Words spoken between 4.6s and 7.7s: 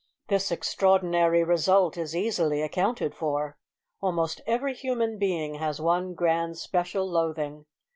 human being has one grand special loathing.